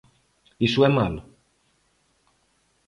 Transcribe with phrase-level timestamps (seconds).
[0.67, 1.21] ¿Iso é malo?